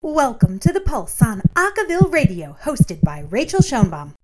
[0.00, 4.17] Welcome to The Pulse on Acaville Radio, hosted by Rachael Schoenbaum.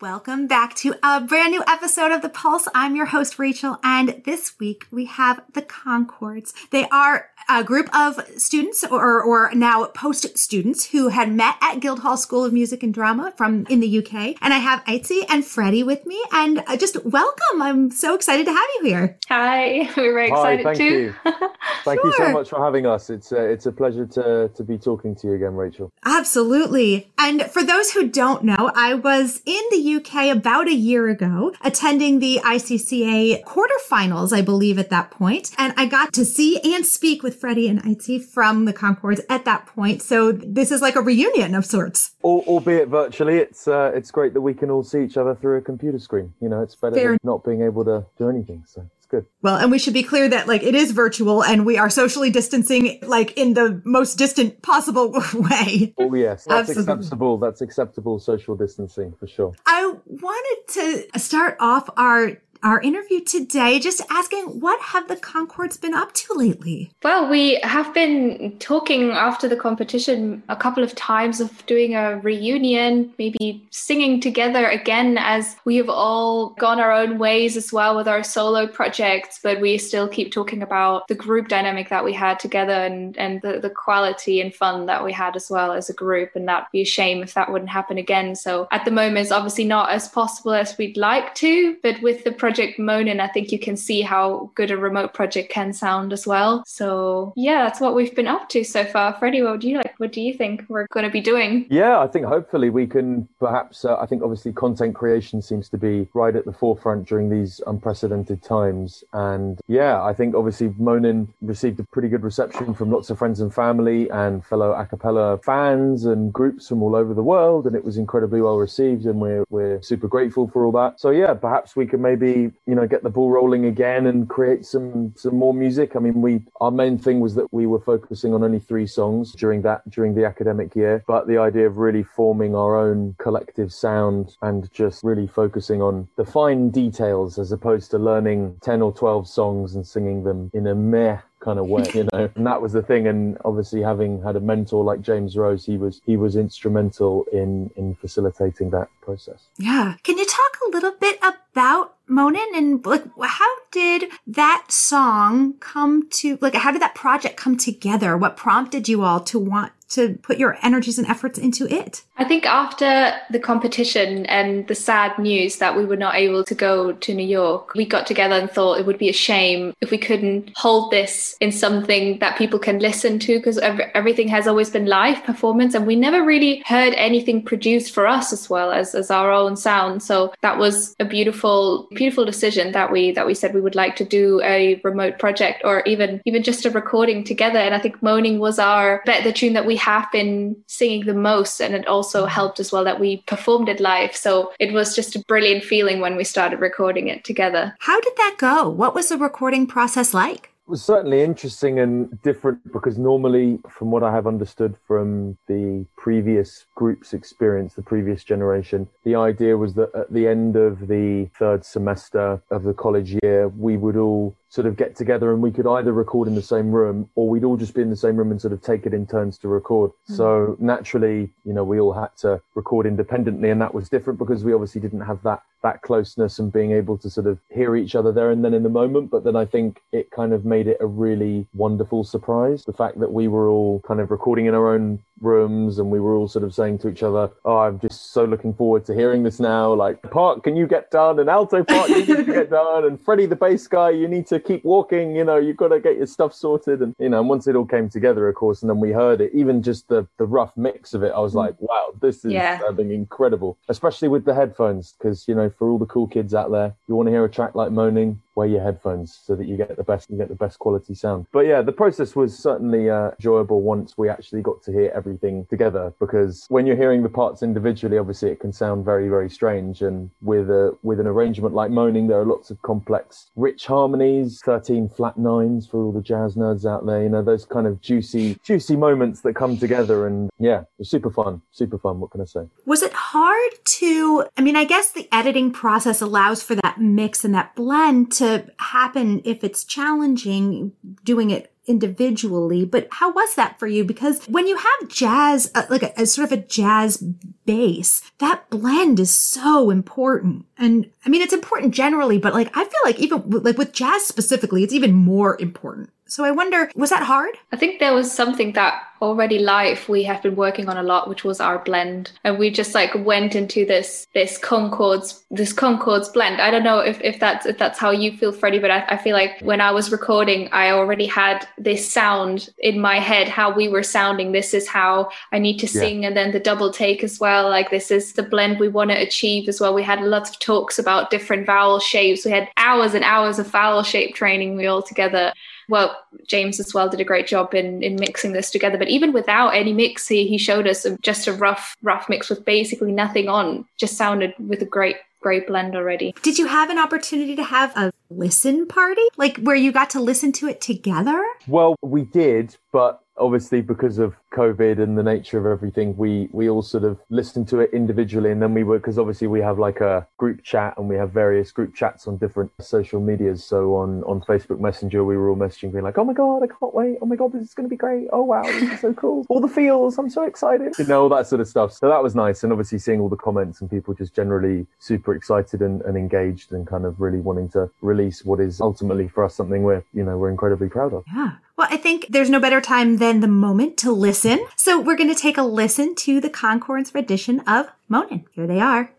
[0.00, 2.68] Welcome back to a brand new episode of The Pulse.
[2.72, 6.52] I'm your host, Rachael, and this week we have the ConChords.
[6.70, 11.80] They are a group of students or, or now post students who had met at
[11.80, 14.36] Guildhall School of Music and Drama from in the UK.
[14.40, 17.60] And I have Aitzi and Freddie with me and uh, just welcome.
[17.60, 19.18] I'm so excited to have you here.
[19.28, 20.84] Hi, we're very excited Hi, thank too.
[20.84, 21.14] You.
[21.84, 22.06] thank Sure.
[22.06, 23.10] you so much for having us.
[23.10, 25.90] It's uh, it's a pleasure to to be talking to you again, Rachael.
[26.04, 27.10] Absolutely.
[27.18, 31.52] And for those who don't know, I was in the UK about a year ago
[31.62, 35.52] attending the ICCA quarterfinals, I believe at that point.
[35.58, 39.44] And I got to see and speak with Freddie and Aitzi from the ConChords at
[39.44, 40.02] that point.
[40.02, 42.12] So this is like a reunion of sorts.
[42.24, 45.58] Al- albeit virtually, it's uh, it's great that we can all see each other through
[45.58, 46.34] a computer screen.
[46.40, 47.10] You know, it's better Fair.
[47.10, 48.64] than not being able to do anything.
[48.66, 49.26] So good.
[49.42, 52.30] Well, and we should be clear that like it is virtual and we are socially
[52.30, 55.94] distancing like in the most distant possible way.
[55.98, 56.94] Oh yes, that's Absolutely.
[56.94, 57.38] acceptable.
[57.38, 59.54] That's acceptable social distancing for sure.
[59.66, 65.80] I wanted to start off our our interview today just asking what have the ConChords
[65.80, 66.90] been up to lately?
[67.02, 72.18] Well, we have been talking after the competition a couple of times of doing a
[72.18, 77.96] reunion, maybe singing together again as we have all gone our own ways as well
[77.96, 82.12] with our solo projects, but we still keep talking about the group dynamic that we
[82.12, 85.88] had together and, and the, the quality and fun that we had as well as
[85.88, 86.30] a group.
[86.34, 88.34] And that'd be a shame if that wouldn't happen again.
[88.34, 92.24] So at the moment, it's obviously not as possible as we'd like to, but with
[92.24, 96.14] the project Moanin', I think you can see how good a remote project can sound
[96.14, 96.62] as well.
[96.66, 99.14] So yeah, that's what we've been up to so far.
[99.18, 99.94] Freddie, what do you like?
[99.98, 101.66] What do you think we're going to be doing?
[101.68, 103.84] Yeah, I think hopefully we can perhaps.
[103.84, 107.60] Uh, I think obviously content creation seems to be right at the forefront during these
[107.66, 113.10] unprecedented times, and yeah, I think obviously Moanin' received a pretty good reception from lots
[113.10, 117.22] of friends and family and fellow a cappella fans and groups from all over the
[117.22, 120.98] world, and it was incredibly well received, and we're we're super grateful for all that.
[120.98, 124.64] So yeah, perhaps we can maybe you know get the ball rolling again and create
[124.64, 125.96] some some more music.
[125.96, 129.32] I mean, we our main thing was that we were focusing on only three songs
[129.32, 133.72] during that during the academic year, but the idea of really forming our own collective
[133.72, 138.92] sound and just really focusing on the fine details as opposed to learning 10 or
[138.92, 142.60] 12 songs and singing them in a meh kind of way you know and that
[142.60, 146.16] was the thing and obviously having had a mentor like James Rose he was he
[146.16, 149.94] was instrumental in in facilitating that process Yeah.
[150.02, 156.08] Can you talk a little bit about Moanin' and like how did that song come
[156.10, 158.16] to like how did that project come together?
[158.16, 162.02] What prompted you all to want to put your energies and efforts into it?
[162.18, 166.54] I think after the competition and the sad news that we were not able to
[166.54, 169.92] go to New York, we got together and thought it would be a shame if
[169.92, 174.68] we couldn't hold this in something that people can listen to because everything has always
[174.68, 178.96] been live performance and we never really heard anything produced for us as well as,
[178.96, 180.02] as our own sound.
[180.02, 183.94] So that was a beautiful, beautiful decision that we that we said we would like
[183.94, 187.60] to do a remote project or even even just a recording together.
[187.60, 191.14] And I think Moanin' was our bet the tune that we have been singing the
[191.14, 194.94] most and it also helped as well that we performed it live so it was
[194.94, 198.68] just a brilliant feeling when we started recording it together How did that go?
[198.68, 200.50] What was the recording process like?
[200.66, 205.86] It was certainly interesting and different because normally, from what I have understood from the
[205.96, 211.30] previous group's experience, the previous generation, the idea was that at the end of the
[211.38, 215.50] third semester of the college year, we would all sort of get together and we
[215.50, 218.16] could either record in the same room or we'd all just be in the same
[218.16, 219.90] room and sort of take it in turns to record.
[220.06, 220.14] Hmm.
[220.14, 224.44] So naturally, you know, we all had to record independently and that was different because
[224.44, 227.96] we obviously didn't have that that closeness and being able to sort of hear each
[227.96, 229.10] other there and then in the moment.
[229.10, 232.64] But then I think it kind of made it a really wonderful surprise.
[232.64, 236.00] The fact that we were all kind of recording in our own rooms and we
[236.00, 238.94] were all sort of saying to each other, Oh, I'm just so looking forward to
[238.94, 239.72] hearing this now.
[239.72, 241.18] Like, part, can you get done?
[241.18, 242.84] And alto part, you need to get done.
[242.84, 245.14] And Freddie, the bass guy, you need to keep walking.
[245.14, 246.80] You know, you've got to get your stuff sorted.
[246.82, 249.20] And, you know, and once it all came together, of course, and then we heard
[249.20, 251.36] it, even just the, the rough mix of it, I was mm.
[251.36, 252.60] like, wow, this is Yeah.
[252.60, 254.94] something incredible, especially with the headphones.
[254.98, 257.30] Because, you know, for all the cool kids out there, you want to hear a
[257.30, 260.42] track like Moanin', wear your headphones so that you get the best you get the
[260.46, 261.26] best quality sound.
[261.32, 265.46] But yeah the process was certainly uh, enjoyable once we actually got to hear everything
[265.50, 269.82] together because when you're hearing the parts individually obviously it can sound very very strange.
[269.82, 274.40] And with a with an arrangement like Moanin' there are lots of complex rich harmonies
[274.44, 277.80] 13 flat nines for all the jazz nerds out there you know those kind of
[277.80, 280.06] juicy juicy moments that come together.
[280.06, 282.00] And yeah it was super fun super fun.
[282.00, 282.44] What can i say?
[282.64, 287.24] Was it hard to, I mean, I guess the editing process allows for that mix
[287.24, 288.27] and that blend to
[288.58, 290.72] happen if it's challenging
[291.04, 293.84] doing it individually, but how was that for you?
[293.84, 296.96] Because when you have jazz, uh, like a, a sort of a jazz
[297.44, 300.46] bass, that blend is so important.
[300.56, 304.04] And I mean, it's important generally, but like, I feel like even like with jazz
[304.06, 305.90] specifically, it's even more important.
[306.08, 307.36] So I wonder, was that hard?
[307.52, 311.08] I think there was something that already live we have been working on a lot,
[311.08, 312.12] which was our blend.
[312.24, 316.40] And we just like went into this this ConChords this ConChords blend.
[316.40, 318.96] I don't know if, if that's if that's how you feel, Freddie, but I, I
[318.96, 323.54] feel like when I was recording, I already had this sound in my head, how
[323.54, 324.32] we were sounding.
[324.32, 326.08] This is how I need to sing, yeah.
[326.08, 327.48] and then the double take as well.
[327.48, 329.74] Like this is the blend we want to achieve as well.
[329.74, 332.24] We had lots of talks about different vowel shapes.
[332.24, 335.32] We had hours and hours of vowel shape training we all together
[335.68, 338.78] well, James as well did a great job in, in mixing this together.
[338.78, 342.44] But even without any mix, he, he showed us just a rough, rough mix with
[342.44, 346.14] basically nothing on, just sounded with a great great blend already.
[346.22, 349.02] Did you have an opportunity to have a listen party?
[349.16, 351.24] Like where you got to listen to it together?
[351.46, 356.48] Well, we did, but obviously because of COVID and the nature of everything, we we
[356.48, 359.58] all sort of listened to it individually, and then we were because obviously we have
[359.58, 363.44] like a group chat and we have various group chats on different social medias.
[363.44, 366.46] So on on Facebook Messenger, we were all messaging, being like, "Oh my god, I
[366.46, 366.98] can't wait!
[367.02, 368.08] Oh my god, this is going to be great!
[368.12, 369.26] Oh wow, this is so cool!
[369.28, 371.72] All the feels, I'm so excited!" You know all that sort of stuff.
[371.72, 375.07] So that was nice, and obviously seeing all the comments and people just generally super
[375.14, 379.24] excited and, and engaged and kind of really wanting to release what is ultimately for
[379.24, 381.04] us something we're you know we're incredibly proud of.
[381.12, 381.32] Yeah.
[381.56, 384.46] Well, I think there's no better time than the moment to listen.
[384.56, 388.24] So we're going to take a listen to the ConChords rendition of Moanin'.
[388.32, 388.92] Here they are.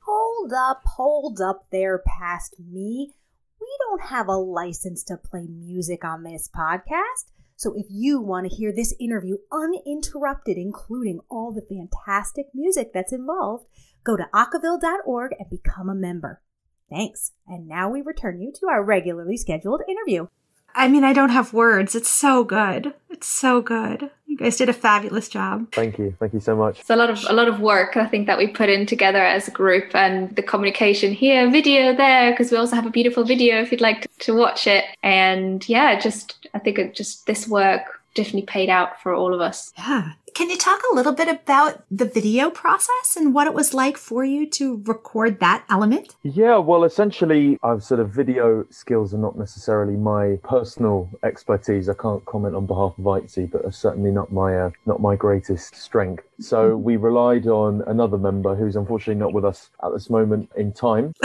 [0.00, 3.12] Hold up, hold up there past me.
[3.60, 7.30] We don't have a license to play music on this podcast.
[7.56, 13.12] So if you want to hear this interview uninterrupted, including all the fantastic music that's
[13.12, 13.64] involved,
[14.06, 16.40] go to acaville.org and become a member.
[16.88, 17.32] Thanks.
[17.46, 20.28] And now we return you to our regularly scheduled interview.
[20.76, 21.94] I mean, I don't have words.
[21.94, 22.92] It's so good.
[23.08, 24.10] It's so good.
[24.26, 25.72] You guys did a fabulous job.
[25.72, 26.14] Thank you.
[26.20, 26.80] Thank you so much.
[26.80, 29.24] It's a lot of a lot of work I think that we put in together
[29.24, 33.24] as a group and the communication here, video there, because we also have a beautiful
[33.24, 34.84] video if you'd like to, to watch it.
[35.02, 39.40] And yeah, just I think it just this work definitely paid out for all of
[39.40, 39.72] us.
[39.78, 40.12] Yeah.
[40.36, 43.96] Can you talk a little bit about the video process and what it was like
[43.96, 46.14] for you to record that element?
[46.24, 51.88] Yeah, well, essentially, I've sort of video skills are not necessarily my personal expertise.
[51.88, 55.16] I can't comment on behalf of Aitzi, but are certainly not my uh, not my
[55.16, 56.24] greatest strength.
[56.38, 56.82] So mm-hmm.
[56.82, 61.14] we relied on another member who's unfortunately not with us at this moment in time.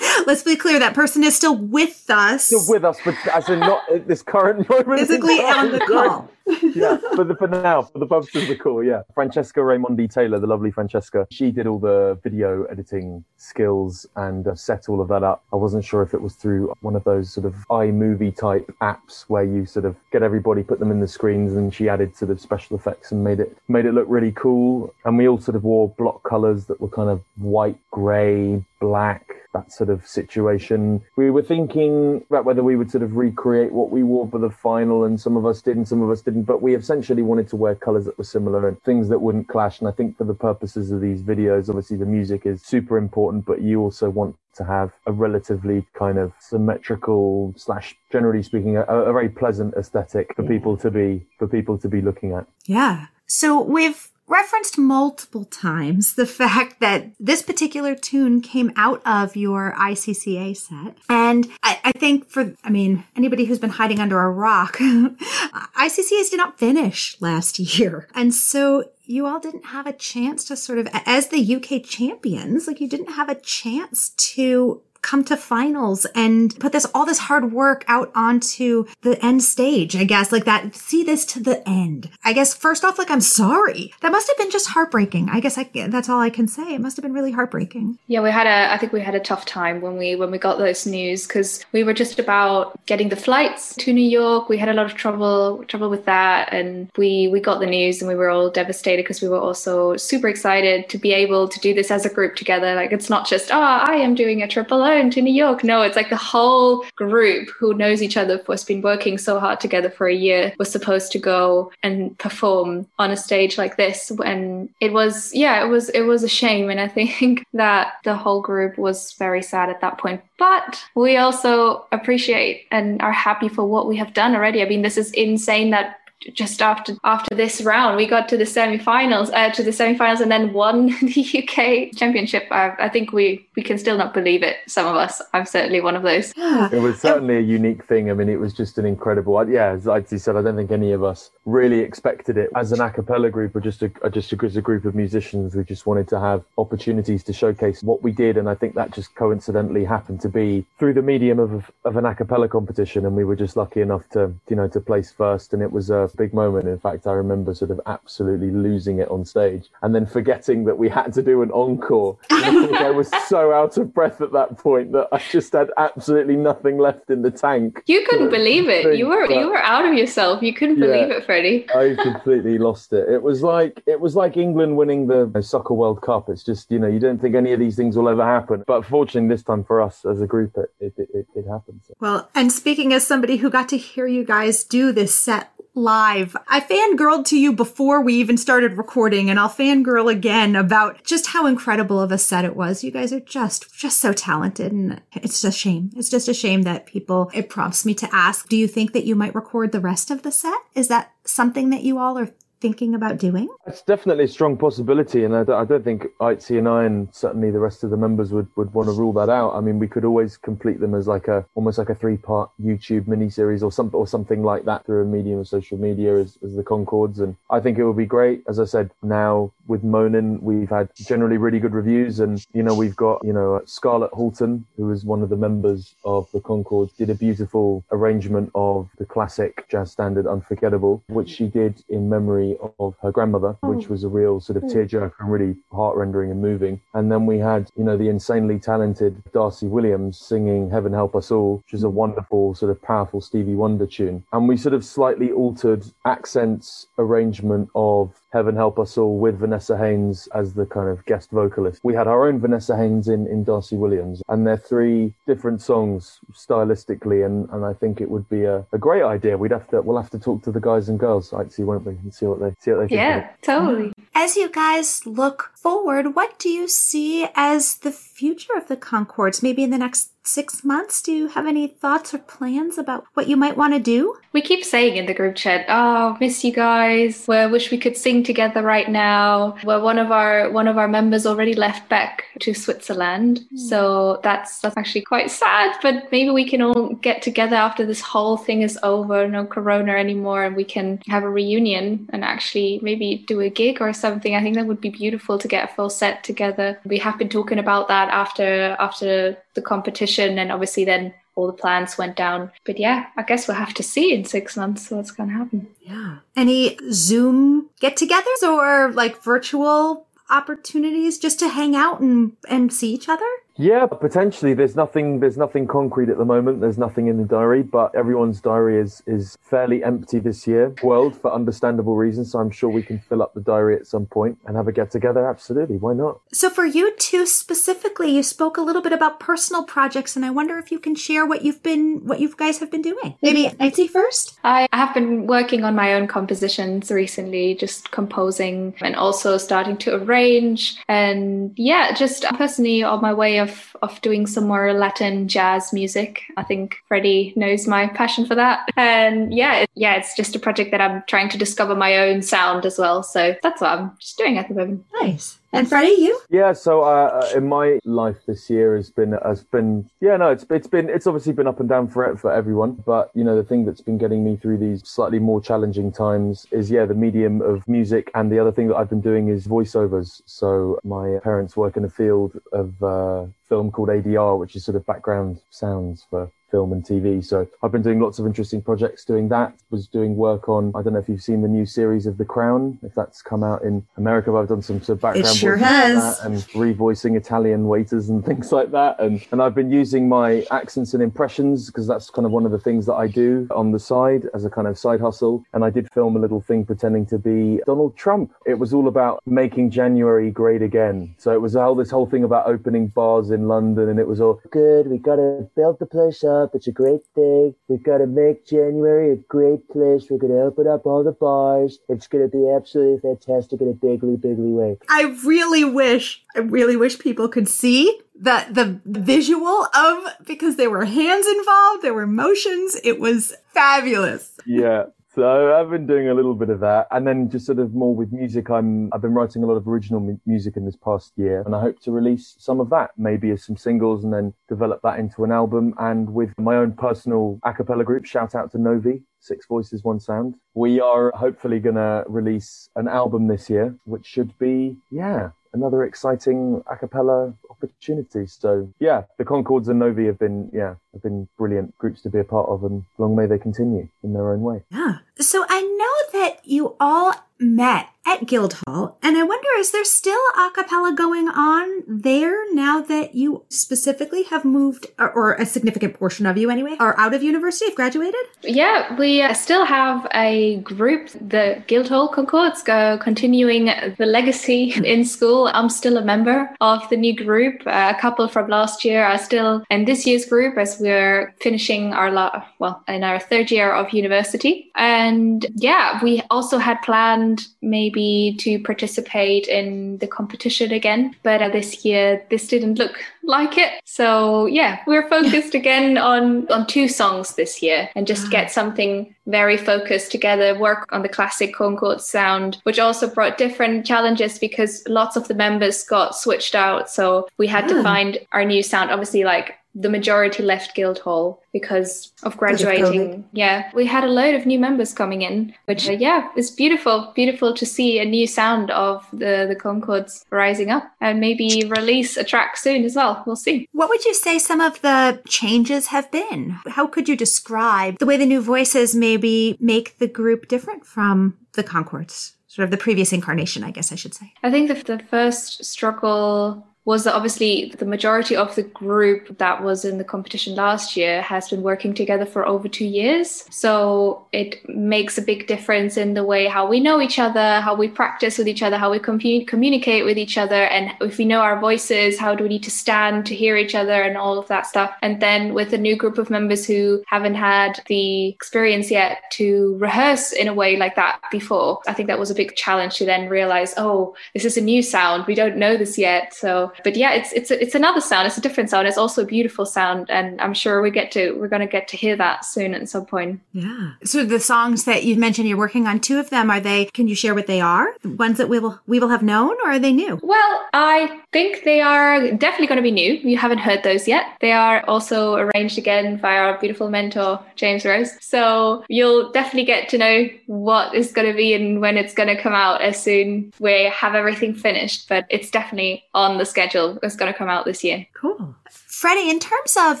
[0.26, 2.44] Let's be clear, that person is still with us.
[2.44, 5.00] Still with us, but as in not at this current moment.
[5.00, 6.28] Physically on the call.
[6.46, 9.02] Yeah, the for now, for the purposes of the call, yeah.
[9.14, 14.54] Francesca Raimondi Taylor, the lovely Francesca, she did all the video editing skills and uh,
[14.54, 15.44] set all of that up.
[15.52, 19.22] I wasn't sure if it was through one of those sort of iMovie type apps
[19.28, 22.30] where you sort of get everybody, put them in the screens, and she added sort
[22.30, 24.94] of special effects and made it made it look really cool.
[25.04, 29.42] And we all sort of wore block colors that were kind of white, grey, black
[29.52, 31.02] that sort of situation.
[31.16, 34.50] We were thinking about whether we would sort of recreate what we wore for the
[34.50, 37.56] final, and some of us did and some of us but we essentially wanted to
[37.56, 39.80] wear colors that were similar and things that wouldn't clash.
[39.80, 43.44] And I think for the purposes of these videos, obviously the music is super important,
[43.44, 48.82] but you also want to have a relatively kind of symmetrical slash generally speaking a,
[48.82, 52.46] a very pleasant aesthetic for people to be for people to be looking at.
[52.66, 53.06] Yeah.
[53.26, 59.74] So we've referenced multiple times the fact that this particular tune came out of your
[59.78, 60.96] ICCA set.
[61.08, 66.30] And I, I, think for, I mean, anybody who's been hiding under a rock, ICCAs
[66.30, 68.08] did not finish last year.
[68.14, 72.66] And so you all didn't have a chance to sort of, as the UK champions,
[72.66, 77.18] like you didn't have a chance to come to finals and put this all this
[77.18, 80.32] hard work out onto the end stage i guess.
[80.32, 82.10] Like that see this to the end.
[82.24, 83.92] I guess first off like i'm sorry.
[84.00, 85.28] That must have been just heartbreaking.
[85.30, 86.74] I guess I, that's all i can say.
[86.74, 87.98] It must have been really heartbreaking.
[88.06, 90.38] Yeah we had a i think we had a tough time when we when we
[90.38, 94.48] got those news because we were just about getting the flights to new york.
[94.48, 98.00] We had a lot of trouble trouble with that and we we got the news
[98.00, 101.60] and we were all devastated because we were also super excited to be able to
[101.60, 102.74] do this as a group together.
[102.74, 105.64] Like it's not just oh i am doing a triple alone to New York.
[105.64, 109.40] No, it's like the whole group who knows each other, who has been working so
[109.40, 113.76] hard together for a year, was supposed to go and perform on a stage like
[113.76, 114.10] this.
[114.24, 116.70] And it was, yeah, it was, it was a shame.
[116.70, 120.20] And I think that the whole group was very sad at that point.
[120.38, 124.62] But we also appreciate and are happy for what we have done already.
[124.62, 125.98] I mean, this is insane that
[126.32, 130.30] just after after this round, we got to the semi-finals, uh, to the semi-finals, and
[130.30, 132.46] then won the UK championship.
[132.50, 134.58] I, I, think we we can still not believe it.
[134.66, 135.20] Some of us.
[135.32, 136.32] I'm certainly one of those.
[136.36, 138.10] it was certainly a unique thing.
[138.10, 139.48] I mean, it was just an incredible.
[139.48, 142.80] Yeah, as I said, I don't think any of us really expected it as an
[142.80, 145.54] a cappella group or just a just a, as a group of musicians.
[145.54, 148.92] We just wanted to have opportunities to showcase what we did, and I think that
[148.92, 153.16] just coincidentally happened to be through the medium of of an a cappella competition, and
[153.16, 156.10] we were just lucky enough to you know to place first, and it was a
[156.16, 156.68] big moment.
[156.68, 160.78] In fact, I remember sort of absolutely losing it on stage and then forgetting that
[160.78, 162.18] we had to do an encore.
[162.30, 166.78] I was so out of breath at that point that I just had absolutely nothing
[166.78, 167.82] left in the tank.
[167.86, 168.96] You couldn't believe it.
[168.96, 170.42] You were you were out of yourself.
[170.42, 171.66] You couldn't yeah, believe it, Freddie.
[171.74, 173.08] I completely lost it.
[173.08, 176.28] It was like it was like England winning the soccer World Cup.
[176.28, 178.84] It's just you know you don't think any of these things will ever happen, but
[178.84, 181.80] fortunately this time for us as a group, it it it, it happened.
[181.86, 181.94] So.
[182.00, 186.36] Well, and speaking as somebody who got to hear you guys do this set live.
[186.48, 191.28] I fangirled to you before we even started recording and I'll fangirl again about just
[191.28, 192.84] how incredible of a set it was.
[192.84, 195.90] You guys are just, just so talented and it's a shame.
[195.96, 199.04] It's just a shame that people, it prompts me to ask, do you think that
[199.04, 200.58] you might record the rest of the set?
[200.74, 202.30] Is that something that you all are
[202.62, 203.48] thinking about doing?
[203.66, 207.08] It's definitely a strong possibility, and I don't, I don't think Aitzi and I, and
[207.12, 209.54] certainly the rest of the members would, would want to rule that out.
[209.54, 212.50] I mean, we could always complete them as like a almost like a three part
[212.62, 216.38] YouTube miniseries or something or something like that through a medium of social media as,
[216.44, 218.44] as the ConChords, and I think it would be great.
[218.48, 222.74] As I said, now with Moanin', we've had generally really good reviews, and you know
[222.74, 226.94] we've got you know Scarlett Halton, who is one of the members of the ConChord,
[226.96, 232.56] did a beautiful arrangement of the classic jazz standard "Unforgettable," which she did in memory
[232.78, 233.70] of her grandmother, oh.
[233.70, 234.70] which was a real sort of hmm.
[234.70, 236.80] tearjerker and really heart rendering and moving.
[236.94, 241.30] And then we had, you know, the insanely talented Darcy Williams singing Heaven Help Us
[241.30, 244.24] All, which is a wonderful, sort of powerful Stevie Wonder tune.
[244.32, 249.76] And we sort of slightly altered accents, arrangement of Heaven Help Us All with Vanessa
[249.76, 251.80] Haynes as the kind of guest vocalist.
[251.82, 256.18] We had our own Vanessa Haynes in, in Darcy Williams, and they're three different songs
[256.32, 259.36] stylistically, and, and I think it would be a, a great idea.
[259.36, 261.92] We'd have to we'll have to talk to the guys and girls, actually, won't we,
[261.92, 262.92] and see what they see what they think.
[262.92, 263.92] Yeah, totally.
[264.14, 269.42] As you guys look forward, what do you see as the future of the ConChords?
[269.42, 271.02] Maybe in the next six months?
[271.02, 274.16] Do you have any thoughts or plans about what you might want to do?
[274.32, 277.24] We keep saying in the group chat, "Oh, miss you guys.
[277.28, 280.88] We wish we could sing together right now." Well, one of our one of our
[280.88, 283.58] members already left back to Switzerland, mm.
[283.58, 285.76] so that's that's actually quite sad.
[285.82, 289.92] But maybe we can all get together after this whole thing is over, no Corona
[289.92, 294.34] anymore, and we can have a reunion and actually maybe do a gig or something.
[294.34, 296.78] I think that would be beautiful to get a full set together.
[296.84, 301.52] We have been talking about that after after the competition and obviously then all the
[301.52, 302.50] plans went down.
[302.64, 305.68] But yeah, I guess we'll have to see in six months what's going to happen.
[305.80, 306.18] Yeah.
[306.36, 312.92] Any Zoom get togethers or like virtual opportunities just to hang out and, and see
[312.92, 313.28] each other?
[313.56, 314.54] Yeah, potentially.
[314.54, 315.20] There's nothing.
[315.20, 316.60] There's nothing concrete at the moment.
[316.60, 320.74] There's nothing in the diary, but everyone's diary is is fairly empty this year.
[320.82, 322.32] World for understandable reasons.
[322.32, 324.72] So I'm sure we can fill up the diary at some point and have a
[324.72, 325.26] get together.
[325.28, 326.20] Absolutely, why not?
[326.32, 330.30] So for you two specifically, you spoke a little bit about personal projects, and I
[330.30, 333.16] wonder if you can share what you've been, what you guys have been doing.
[333.20, 334.38] Maybe Aitzi first.
[334.44, 339.94] I have been working on my own compositions recently, just composing and also starting to
[339.96, 345.72] arrange, and yeah, just personally on my way of of doing some more Latin jazz
[345.72, 346.22] music.
[346.36, 348.68] I think Freddie knows my passion for that.
[348.76, 352.22] And yeah, it, yeah, it's just a project that I'm trying to discover my own
[352.22, 353.02] sound as well.
[353.02, 354.84] So that's what I'm just doing at the moment.
[355.00, 355.38] Nice.
[355.54, 356.18] And Freddie, you?
[356.30, 356.54] Yeah.
[356.54, 360.46] So uh, uh, in my life this year has been has been yeah no it's
[360.48, 362.82] it's been it's obviously been up and down for for everyone.
[362.86, 366.46] But you know the thing that's been getting me through these slightly more challenging times
[366.50, 369.46] is yeah the medium of music, and the other thing that I've been doing is
[369.46, 370.22] voiceovers.
[370.24, 374.76] So my parents work in a field of uh, film called ADR, which is sort
[374.76, 377.24] of background sounds for film and TV.
[377.24, 379.54] So I've been doing lots of interesting projects doing that.
[379.70, 382.24] Was doing work on, I don't know if you've seen the new series of The
[382.24, 385.34] Crown, if that's come out in America, but I've done some sort of background it
[385.34, 386.20] sure has.
[386.20, 389.00] and revoicing Italian waiters and things like that.
[389.00, 392.52] And, and I've been using my accents and impressions because that's kind of one of
[392.52, 395.42] the things that I do on the side as a kind of side hustle.
[395.54, 398.30] And I did film a little thing pretending to be Donald Trump.
[398.44, 401.14] It was all about making January great again.
[401.16, 404.20] So it was all this whole thing about opening bars in London and it was
[404.20, 404.88] all good.
[404.88, 406.54] We got to build the place up up.
[406.54, 407.54] It's a great day.
[407.68, 410.06] We've got to make January a great place.
[410.10, 411.78] We're going to open up all the bars.
[411.88, 414.78] It's going to be absolutely fantastic in a bigly, bigly way.
[414.88, 420.70] I really wish, I really wish people could see the the visual of because there
[420.70, 422.76] were hands involved, there were motions.
[422.84, 424.38] It was fabulous.
[424.46, 424.84] Yeah,
[425.14, 427.94] So I've been doing a little bit of that, and then just sort of more
[427.94, 428.48] with music.
[428.48, 431.54] I'm I've been writing a lot of original mu- music in this past year, and
[431.54, 434.98] I hope to release some of that, maybe as some singles, and then develop that
[434.98, 435.74] into an album.
[435.78, 440.00] And with my own personal a cappella group, shout out to Novi, Six Voices, One
[440.00, 440.36] Sound.
[440.54, 446.62] We are hopefully to release an album this year, which should be yeah another exciting
[446.70, 448.26] a cappella opportunity.
[448.26, 452.18] So yeah, the ConChords and Novi have been yeah have been brilliant groups to be
[452.18, 454.62] a part of, and long may they continue in their own way.
[454.70, 454.98] Yeah.
[455.18, 460.20] So I know that you all met at Guildhall, and I wonder is there still
[460.36, 465.94] a cappella going on there now that you specifically have moved, or, or a significant
[465.94, 468.20] portion of you anyway, are out of university, have graduated?
[468.42, 475.04] Yeah, we uh, still have a group, the Guildhall ConChords, go continuing the legacy in
[475.04, 475.48] school.
[475.54, 477.62] I'm still a member of the new group.
[477.66, 481.92] Uh, a couple from last year are still in this year's group as we're finishing
[481.92, 484.70] our la- well in our third year of university.
[484.74, 491.48] And yeah, we also had planned maybe to participate in the competition again, but uh,
[491.48, 493.80] this year this didn't look like it.
[493.84, 499.14] So yeah, we're focused again on on two songs this year and just get something
[499.26, 504.82] very focused together, work on the classic ConChord sound, which also brought different challenges because
[504.88, 506.90] lots of the members got switched out.
[506.90, 508.90] So we had to find our new sound.
[508.90, 513.24] Obviously, like the majority left Guildhall because of graduating.
[513.32, 517.10] yeah, we had a load of new members coming in, which uh, yeah, it's beautiful,
[517.14, 522.16] beautiful to see a new sound of the the ConChords rising up and maybe release
[522.16, 523.11] a track soon as well.
[523.26, 523.68] We'll see.
[523.72, 526.58] What would you say some of the changes have been?
[526.66, 531.36] How could you describe the way the new voices maybe make the group different from
[531.52, 532.32] the ConChords?
[532.46, 534.32] Sort of the previous incarnation, I guess I should say.
[534.42, 539.84] I think the first struggle was that obviously the majority of the group that was
[539.84, 543.44] in the competition last year has been working together for over two years.
[543.50, 547.76] So it makes a big difference in the way how we know each other, how
[547.76, 550.64] we practice with each other, how we commu- communicate with each other.
[550.64, 553.76] And if we know our voices, how do we need to stand to hear each
[553.76, 554.92] other and all of that stuff.
[555.02, 559.76] And then with a new group of members who haven't had the experience yet to
[559.78, 563.04] rehearse in a way like that before, I think that was a big challenge to
[563.04, 565.26] then realize, oh, this is a new sound.
[565.26, 566.34] We don't know this yet.
[566.34, 568.26] So but yeah, it's it's it's another sound.
[568.26, 568.88] It's a different sound.
[568.88, 571.88] It's also a beautiful sound, and I'm sure we get to we're going to get
[571.88, 573.40] to hear that soon at some point.
[573.52, 573.92] Yeah.
[574.04, 576.50] So the songs that you've mentioned, you're working on two of them.
[576.50, 576.86] Are they?
[576.86, 577.88] Can you share what they are?
[578.02, 580.18] The ones that we will we will have known, or are they new?
[580.22, 583.14] Well, I think they are definitely going to be new.
[583.14, 584.26] You haven't heard those yet.
[584.40, 588.12] They are also arranged again by our beautiful mentor James Rose.
[588.20, 592.34] So you'll definitely get to know what is going to be and when it's going
[592.34, 595.08] to come out as soon we have everything finished.
[595.08, 598.06] But it's definitely on the schedule schedule is going to come out this year.
[598.14, 598.54] Cool.
[598.70, 600.00] Freddie, in terms of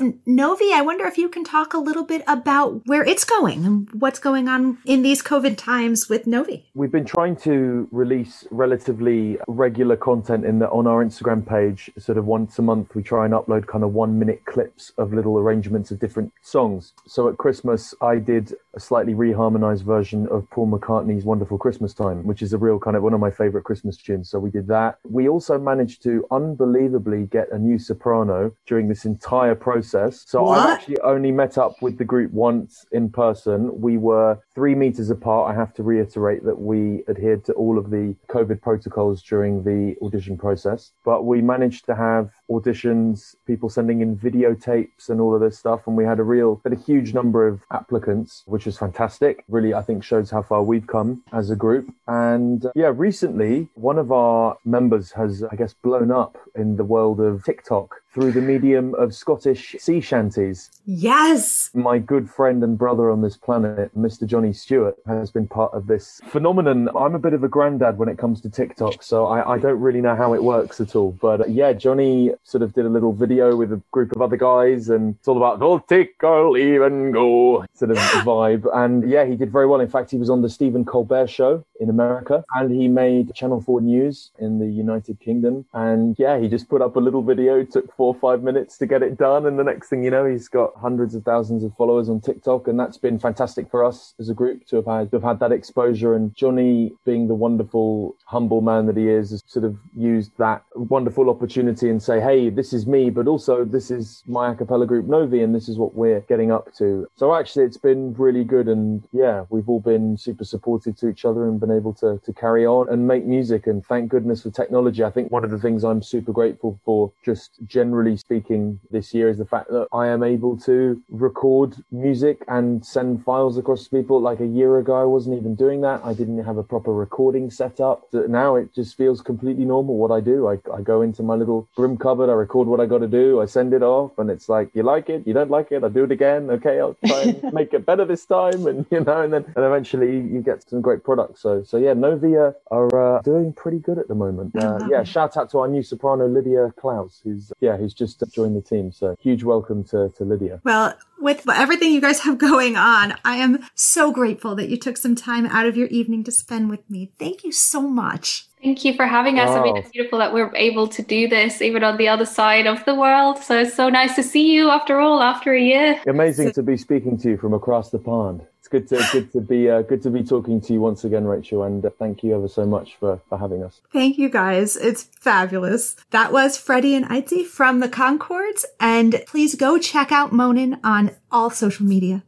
[0.26, 3.88] Novi, I wonder if you can talk a little bit about where it's going and
[3.94, 6.70] what's going on in these COVID times with Novi.
[6.74, 12.16] We've been trying to release relatively regular content in the on our Instagram page, sort
[12.16, 12.94] of once a month.
[12.94, 16.92] We try and upload kind of one minute clips of little arrangements of different songs.
[17.06, 22.26] So at Christmas, I did a slightly reharmonized version of Paul McCartney's Wonderful Christmas Time,
[22.26, 24.30] which is a real kind of one of my favorite Christmas tunes.
[24.30, 24.98] So we did that.
[25.08, 30.24] We also managed to unbelievably get a new soprano during this entire process.
[30.26, 30.58] So What?
[30.58, 33.80] I actually only met up with the group once in person.
[33.80, 35.50] We were three meters apart.
[35.50, 39.96] I have to reiterate that we adhered to all of the COVID protocols during the
[40.02, 45.40] audition process, but we managed to have auditions, people sending in videotapes and all of
[45.40, 45.86] this stuff.
[45.86, 49.44] And we had a real, had a huge number of applicants, which was fantastic.
[49.48, 51.92] Really, I think shows how far we've come as a group.
[52.06, 56.84] And uh, yeah, recently one of our members has, I guess, blown up in the
[56.84, 60.70] world of TikTok through the medium of Scottish sea shanties.
[60.84, 61.70] Yes.
[61.74, 64.26] My good friend and brother on this planet, Mr.
[64.26, 66.88] Johnny Stewart, has been part of this phenomenon.
[66.96, 69.80] I'm a bit of a granddad when it comes to TikTok, so I, I don't
[69.80, 71.12] really know how it works at all.
[71.12, 74.36] But uh, yeah, Johnny sort of did a little video with a group of other
[74.36, 77.96] guys, and it's all about go take or leave and go sort of
[78.26, 78.66] vibe.
[78.74, 79.80] And yeah, he did very well.
[79.80, 83.60] In fact, he was on the Stephen Colbert show in America, and he made Channel
[83.60, 85.64] 4 News in the United Kingdom.
[85.72, 88.84] And yeah, he just put up a little video, took four or five minutes to
[88.84, 89.46] get it done.
[89.46, 92.66] And the next thing you know, he's got hundreds of thousands of followers on TikTok.
[92.66, 95.38] And that's been fantastic for us as a group to have had, to have had
[95.38, 96.12] that exposure.
[96.12, 100.64] And Johnny, being the wonderful, humble man that he is, has sort of used that
[100.74, 104.84] wonderful opportunity and say, hey, this is me, but also this is my a cappella
[104.84, 107.06] group Novi, and this is what we're getting up to.
[107.14, 108.66] So actually, it's been really good.
[108.66, 112.32] And yeah, we've all been super supportive to each other and been able to, to
[112.32, 113.68] carry on and make music.
[113.68, 115.04] And thank goodness for technology.
[115.04, 119.12] I think one of the things I'm super grateful for just generally generally speaking this
[119.12, 123.84] year is the fact that I am able to record music and send files across
[123.84, 124.18] to people.
[124.18, 126.00] Like a year ago, I wasn't even doing that.
[126.02, 128.08] I didn't have a proper recording setup.
[128.14, 130.48] Now it just feels completely normal what I do.
[130.48, 133.42] I, I go into my little broom cupboard, I record what I got to do,
[133.42, 135.88] I send it off, and it's like, you like it, you don't like it, I
[135.90, 136.48] do it again.
[136.48, 138.66] Okay, I'll try and make it better this time.
[138.66, 141.42] And, you know, and then and eventually you get some great products.
[141.42, 144.56] So, so yeah, Novi are uh, doing pretty good at the moment.
[144.56, 148.56] Uh, yeah, shout out to our new soprano, Lydia Klaus, who's, yeah, who's just joined
[148.56, 148.92] the team.
[148.92, 150.60] So huge welcome to, to Lydia.
[150.64, 154.96] Well, with everything you guys have going on, I am so grateful that you took
[154.96, 157.10] some time out of your evening to spend with me.
[157.18, 158.46] Thank you so much.
[158.62, 159.48] Thank you for having us.
[159.48, 159.60] Wow.
[159.60, 162.68] I mean, it's beautiful that we're able to do this even on the other side
[162.68, 163.38] of the world.
[163.38, 166.00] So it's so nice to see you after all, after a year.
[166.06, 168.46] Amazing to be speaking to you from across the pond.
[168.72, 171.24] It's good to good to be uh, good to be talking to you once again,
[171.24, 171.64] Rachael.
[171.64, 173.80] And uh, thank you ever so much for for having us.
[173.92, 174.76] Thank you, guys.
[174.76, 175.96] It's fabulous.
[176.10, 181.12] That was Freddie and Aitzi from the ConChords, and please go check out Moanin' on
[181.30, 182.22] all social media.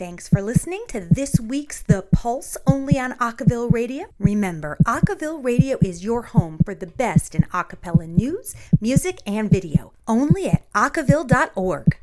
[0.00, 4.06] Thanks for listening to this week's The Pulse only on Acaville Radio.
[4.18, 9.92] Remember, Acaville Radio is your home for the best in acapella news, music, and video,
[10.08, 11.99] only at acaville.org.